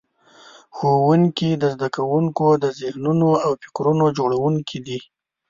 [0.75, 4.99] ښوونکي د زده کوونکو د ذهنونو او فکرونو جوړونکي دي.